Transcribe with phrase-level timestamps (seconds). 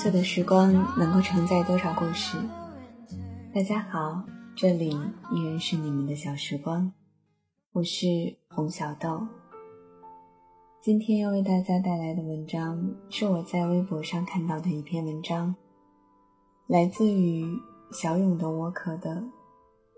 [0.00, 2.38] is 小小的时光能够承载多少故事？
[3.54, 4.24] 大家好，
[4.56, 4.88] 这里
[5.30, 6.90] 依然是你们的小时光，
[7.72, 8.06] 我是
[8.48, 9.28] 红小豆。
[10.80, 15.54] 今天要为大家带来的文章是我在微博上看到的一篇文章，
[16.66, 17.44] 来自于
[17.92, 19.16] 小勇的沃克的《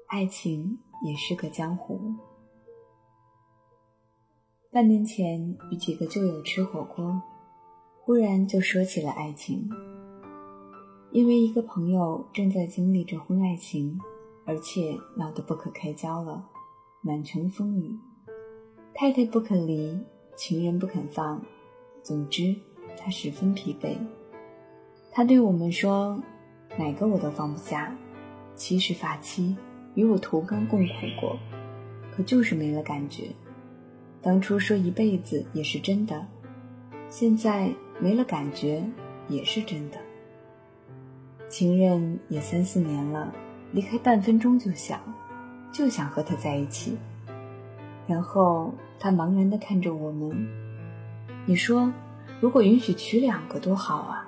[0.09, 1.95] 爱情也是个江湖》。
[4.73, 7.23] 半年前与几个旧友吃火锅，
[8.05, 9.71] 忽然就说起了爱情。
[11.13, 14.01] 因为一个朋友正在经历着婚外情，
[14.47, 16.43] 而且闹得不可开交了，
[17.03, 17.95] 满城风雨，
[18.95, 19.95] 太太不肯离，
[20.37, 21.45] 情人不肯放，
[22.03, 22.57] 总之
[22.97, 23.95] 他十分疲惫。
[25.11, 26.19] 他对我们说
[26.79, 27.95] ：“哪个我都放不下，
[28.55, 29.55] 七十发妻
[29.95, 31.39] 与我同甘共苦过，
[32.11, 33.29] 可就是没了感觉。
[34.23, 36.27] 当初说一辈子也是真的，
[37.11, 37.71] 现在
[38.01, 38.83] 没了感觉
[39.29, 39.99] 也是真的。”
[41.53, 43.31] 情人也三四年了，
[43.73, 44.99] 离开半分钟就想，
[45.71, 46.97] 就想和他在一起。
[48.07, 50.49] 然后他茫然地看着我们，
[51.45, 51.93] 你说，
[52.41, 54.27] 如果允许娶两个多好啊！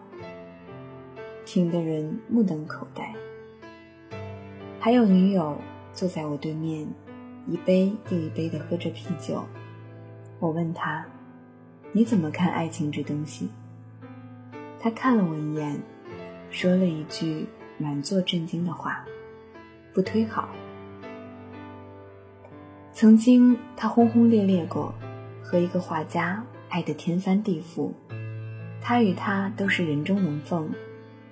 [1.47, 3.15] 听的人目瞪口呆。
[4.79, 5.57] 还有女友
[5.95, 6.87] 坐在我对面，
[7.49, 9.43] 一杯又一杯地喝着啤酒。
[10.41, 11.07] 我问他，
[11.91, 13.49] 你怎么看爱情这东西？
[14.79, 15.81] 他看了我一眼。
[16.55, 17.45] 说了一句
[17.79, 19.05] 满座震惊的话
[19.93, 20.49] ：“不推好。”
[22.95, 24.95] 曾经他轰轰烈烈过，
[25.43, 27.93] 和一个画家爱得天翻地覆。
[28.81, 30.71] 他与他都是人中龙凤，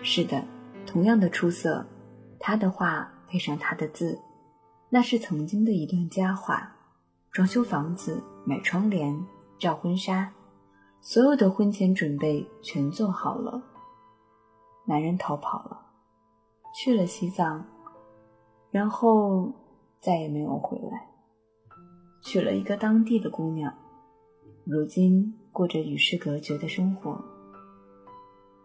[0.02, 0.42] 是的，
[0.86, 1.86] 同样的出色。
[2.40, 4.18] 他的画配上他的字，
[4.90, 6.74] 那是曾经的一段佳话。
[7.30, 9.24] 装修房子、买窗帘、
[9.56, 10.32] 照婚纱，
[11.00, 13.62] 所有的婚前准备全做好了。
[14.84, 15.86] 男人逃跑了，
[16.74, 17.64] 去了西藏，
[18.70, 19.52] 然后
[20.00, 21.08] 再也没有回来。
[22.20, 23.72] 娶了一个当地的姑娘，
[24.64, 27.20] 如今过着与世隔绝的生活。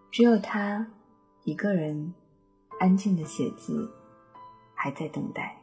[0.09, 0.91] 只有他
[1.43, 2.13] 一个人
[2.79, 3.91] 安静的写字，
[4.73, 5.61] 还在等待。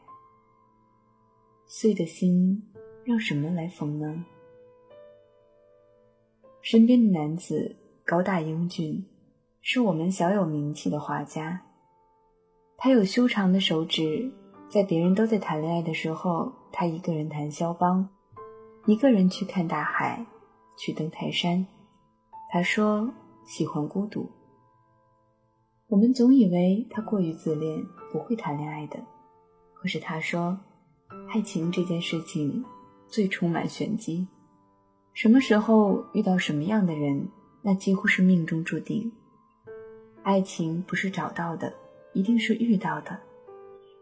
[1.65, 2.71] 碎的心
[3.03, 4.23] 让什么来缝呢？
[6.61, 9.05] 身边的男子高大英俊。
[9.67, 11.59] 是我们小有名气的画家，
[12.77, 14.31] 他有修长的手指，
[14.69, 18.07] 在别人都在谈恋爱的时候，他一个人谈肖邦，
[18.85, 20.23] 一个人去看大海，
[20.77, 21.65] 去登泰山。
[22.51, 23.09] 他说
[23.43, 24.29] 喜欢孤独。
[25.87, 28.99] 我们总以为他过于自恋，不会谈恋爱的。
[29.73, 30.59] 可是他说，
[31.33, 32.63] 爱情这件事情
[33.07, 34.27] 最充满玄机，
[35.15, 37.27] 什么时候遇到什么样的人，
[37.63, 39.11] 那几乎是命中注定。
[40.25, 41.71] 爱情不是找到的，
[42.13, 43.15] 一定是遇到的。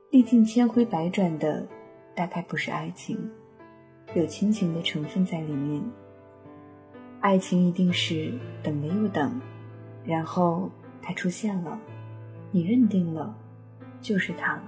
[0.10, 1.68] 历尽千回百转的，
[2.16, 3.30] 大概不是爱情，
[4.16, 5.84] 有亲情的成分在里面。
[7.20, 8.32] 爱情一定是
[8.64, 9.38] 等了又等，
[10.06, 10.72] 然后
[11.02, 11.78] 他出现了，
[12.52, 13.36] 你认定了，
[14.00, 14.64] 就是他了。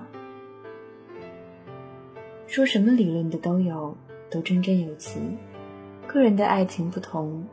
[2.47, 3.95] 说什么理论的都有，
[4.29, 5.21] 都振振有词。
[6.05, 7.47] 个人的爱情不同，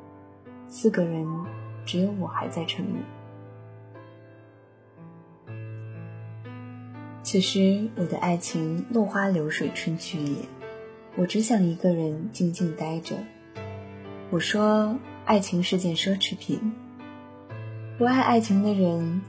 [0.66, 1.24] 四个人
[1.86, 2.98] 只有我还在沉默。
[7.22, 10.36] 此时我的爱情落花流水春去也，
[11.16, 13.16] 我只想一个人静静待着。
[14.30, 16.72] 我说，爱情是件奢侈品，
[17.96, 19.22] 不爱爱情的人，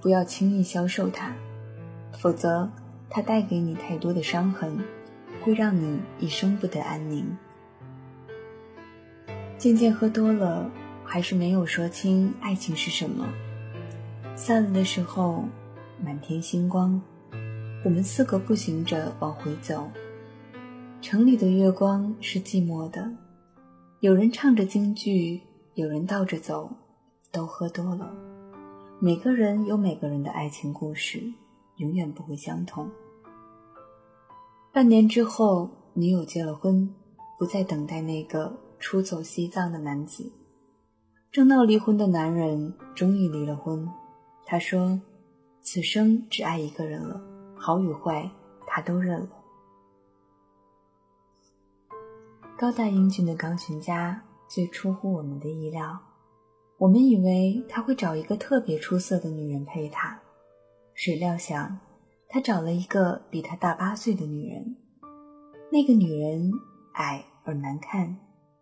[0.00, 1.32] 不要轻易销售它，
[2.18, 2.70] 否则
[3.08, 4.78] 它带给你太多的伤痕，
[5.42, 7.36] 会让你一生不得安宁。
[9.56, 10.70] 渐渐喝多了，
[11.04, 13.26] 还是没有说清爱情是什么。
[14.36, 15.44] 散了的时候，
[16.02, 17.00] 满天星光，
[17.84, 19.88] 我们四个步行着往回走。
[21.02, 23.10] 城里的月光是寂寞的，
[24.00, 25.40] 有人唱着京剧，
[25.74, 26.70] 有人倒着走，
[27.30, 28.10] 都喝多了。
[28.98, 31.22] 每个人有每个人的爱情故事，
[31.76, 32.90] 永远不会相同。
[34.72, 36.94] 半年之后，女友结了婚，
[37.38, 40.32] 不再等待那个出走西藏的男子。
[41.32, 43.88] 正闹离婚的男人终于离了婚。
[44.44, 45.00] 他说
[45.62, 47.20] ：“此生只爱一个人了，
[47.56, 48.30] 好与坏
[48.66, 49.28] 他都认了。”
[52.58, 55.98] 高大英俊的钢琴家最出乎我们的意料，
[56.78, 60.20] 我们以为他会找一个特别出色的女人陪他，
[60.94, 61.78] 谁料想
[62.28, 64.76] 他找了一个比他大八岁的女人。
[65.72, 66.50] 那个女人
[66.94, 68.18] 矮而难看，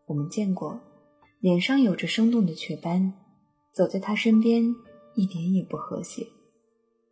[0.07, 0.79] 我们见过，
[1.41, 3.15] 脸上有着生动的雀斑，
[3.73, 4.75] 走在他身边。
[5.15, 6.25] 一点也不和谐，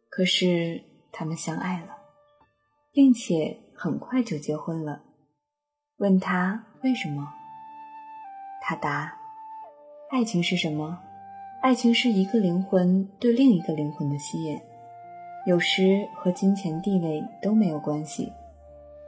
[0.09, 0.83] 可是
[1.13, 1.97] 他们相爱了，
[2.93, 5.03] 并且很快就结婚了。
[5.99, 7.29] 问他为什么，
[8.63, 9.17] 他答
[10.11, 10.99] ：“爱情是什么？
[11.63, 14.61] 爱情是一个灵魂对另一个灵魂的吸引，
[15.47, 18.33] 有时和金钱地位都没有关系，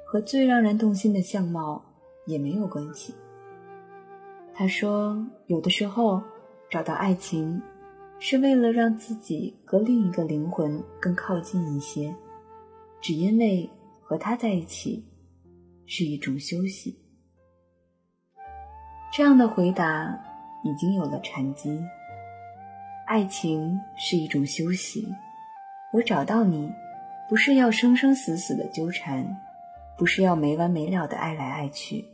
[0.04, 1.82] 和最让人动心的相貌
[2.26, 3.14] 也没有关系。”
[4.54, 6.22] 他说：“有的时候
[6.68, 7.62] 找到爱情。”
[8.20, 12.14] 是为了让自己和另一个灵魂更靠近一些，
[13.00, 13.70] 只因为
[14.02, 15.04] 和他在一起
[15.86, 16.98] 是一种休息。
[19.12, 20.18] 这样的回答
[20.64, 21.80] 已经有了禅机。
[23.06, 25.08] 爱情是一种休息。
[25.94, 26.70] 我找到你，
[27.28, 29.36] 不是要生生死死的纠缠，
[29.96, 32.04] 不是要没完没了的爱来爱去。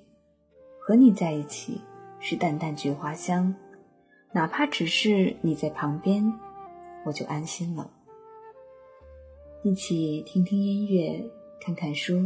[0.78, 1.80] 和你在一起
[2.20, 3.54] 是淡淡菊花香。
[4.34, 6.20] 哪怕只是你在旁边，
[7.04, 7.88] 我就安心了。
[9.62, 11.24] 一起听听音乐，
[11.60, 12.20] 看看书，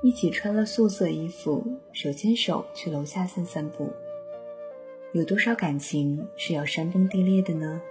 [0.00, 3.92] 一起穿了素色衣服，手牵手去楼下散散步。
[5.12, 7.82] 有多少感情是要山崩地裂的呢？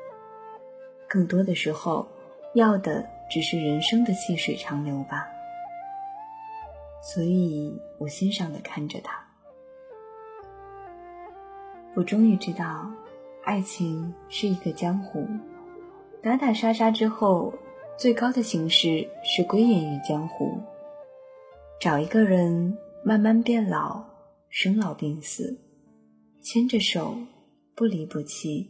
[1.10, 2.08] 更多的时候，
[2.54, 5.28] 要的只是人生的细水长流吧。
[7.02, 9.22] 所以我欣赏的看着他，
[11.94, 12.90] 我终于知道。
[13.44, 15.28] 爱情是一个江湖，
[16.22, 17.54] 打打杀杀之后，
[17.98, 20.58] 最高的形式是归隐于江湖。
[21.80, 24.06] 找一个人，慢慢变老，
[24.50, 25.60] 生老病死，
[26.42, 27.18] 牵着手，
[27.76, 28.70] 不离不弃，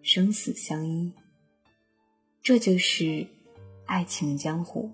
[0.00, 1.12] 生死相依。
[2.42, 3.26] 这就是
[3.84, 4.90] 爱情江湖。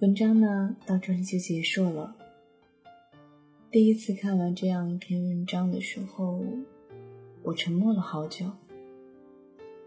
[0.00, 2.16] 文章呢，到这里就结束了。
[3.72, 6.44] 第一次看完这样一篇文章的时候，
[7.44, 8.50] 我沉默了好久，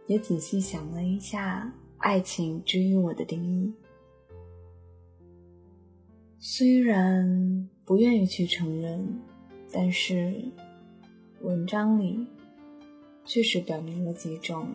[0.07, 3.73] 也仔细想了一下爱情之于我的定义。
[6.39, 9.19] 虽然不愿意去承认，
[9.69, 10.33] 但是
[11.41, 12.25] 文章里
[13.25, 14.65] 确实表明了几种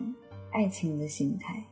[0.51, 1.65] 爱情的形态。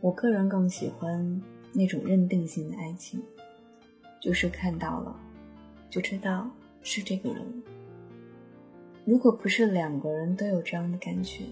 [0.00, 1.40] 我个人更喜欢
[1.72, 3.22] 那种认定性的爱情，
[4.20, 5.16] 就是看到了。
[5.92, 6.48] 就知道
[6.80, 7.62] 是这个人。
[9.04, 11.44] 如果不是两个人都有这样的感觉，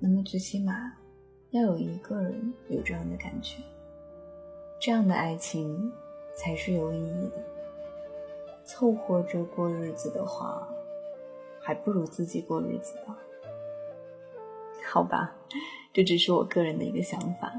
[0.00, 0.94] 那么最起码
[1.50, 3.62] 要有一个人有这样的感觉，
[4.80, 5.92] 这样的爱情
[6.34, 7.44] 才是有意义的。
[8.64, 10.66] 凑合着过日子的话，
[11.60, 13.14] 还不如自己过日子呢。
[14.86, 15.36] 好吧，
[15.92, 17.52] 这只是我个人的一个想法。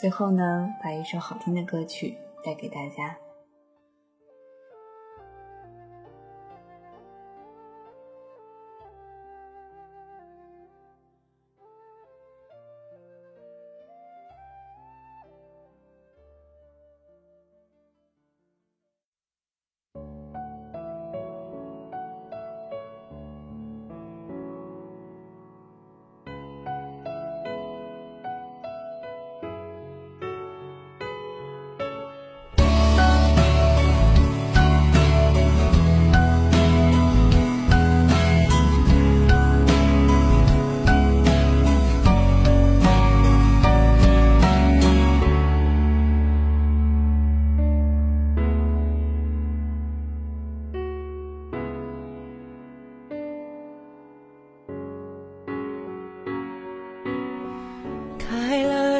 [0.00, 3.16] 最后呢，把一首好听的歌曲带给大家。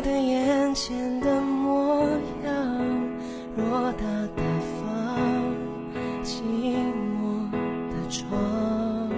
[0.01, 2.07] 的眼前的模
[2.45, 2.55] 样，
[3.57, 4.05] 偌大
[4.37, 4.43] 的
[4.79, 5.19] 房，
[6.23, 6.41] 寂
[7.19, 7.51] 寞
[7.91, 9.11] 的窗，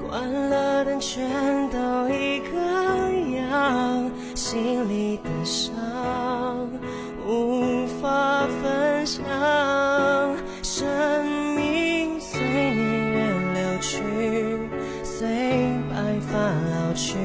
[0.00, 1.28] 关了灯全
[1.70, 2.58] 都一个
[3.50, 5.74] 样，心里的伤
[7.26, 9.24] 无法分享。
[10.62, 13.18] 生命随年月
[13.54, 14.00] 流去，
[15.02, 15.26] 随
[15.90, 17.16] 白发老去。